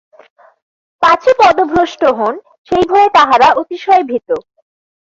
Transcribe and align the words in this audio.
পাছে 1.01 1.31
পদভ্রষ্ট 1.39 2.01
হন, 2.17 2.35
সেই 2.69 2.83
ভয়ে 2.89 3.09
তাঁহারা 3.15 3.47
অতিশয় 3.61 4.03
ভীত। 4.09 4.29